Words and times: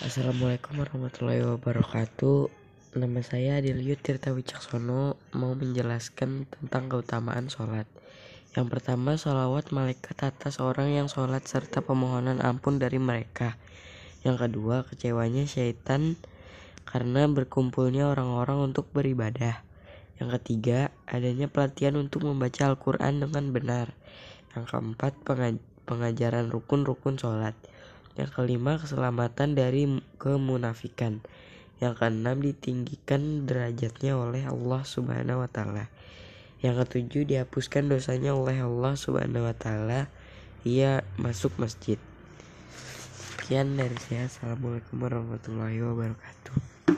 Assalamualaikum 0.00 0.80
warahmatullahi 0.80 1.44
wabarakatuh. 1.44 2.48
Nama 2.96 3.20
saya 3.20 3.60
Adilio 3.60 4.00
Tirta 4.00 4.32
Wicaksono 4.32 5.20
Mau 5.36 5.52
menjelaskan 5.52 6.48
tentang 6.48 6.88
keutamaan 6.88 7.52
sholat. 7.52 7.84
Yang 8.56 8.66
pertama 8.72 9.20
sholawat 9.20 9.68
malaikat 9.76 10.16
atas 10.24 10.56
orang 10.56 10.96
yang 10.96 11.12
sholat 11.12 11.44
Serta 11.44 11.84
pemohonan 11.84 12.40
ampun 12.40 12.80
dari 12.80 12.96
mereka. 12.96 13.60
Yang 14.24 14.48
kedua 14.48 14.88
kecewanya 14.88 15.44
syaitan 15.44 16.16
Karena 16.88 17.28
berkumpulnya 17.28 18.08
orang-orang 18.08 18.72
untuk 18.72 18.88
beribadah. 18.96 19.60
Yang 20.16 20.40
ketiga 20.40 20.96
adanya 21.04 21.44
pelatihan 21.52 22.00
untuk 22.00 22.24
membaca 22.24 22.72
Al-Quran 22.72 23.20
dengan 23.20 23.52
benar. 23.52 23.92
Yang 24.56 24.64
keempat 24.64 25.12
pengajaran 25.84 26.48
rukun-rukun 26.48 27.20
sholat 27.20 27.52
yang 28.20 28.28
kelima, 28.28 28.76
keselamatan 28.76 29.56
dari 29.56 29.88
kemunafikan. 30.20 31.24
Yang 31.80 32.04
keenam, 32.04 32.36
ditinggikan 32.44 33.48
derajatnya 33.48 34.20
oleh 34.20 34.44
Allah 34.44 34.84
Subhanahu 34.84 35.40
wa 35.40 35.48
taala. 35.48 35.88
Yang 36.60 36.84
ketujuh, 36.84 37.24
dihapuskan 37.24 37.88
dosanya 37.88 38.36
oleh 38.36 38.60
Allah 38.60 38.92
Subhanahu 38.92 39.48
wa 39.48 39.56
taala. 39.56 40.12
Ia 40.68 41.00
masuk 41.16 41.56
masjid. 41.56 41.96
Sekian 43.40 43.80
dari 43.80 43.96
saya. 43.96 44.28
Assalamualaikum 44.28 45.00
warahmatullahi 45.00 45.80
wabarakatuh. 45.80 46.69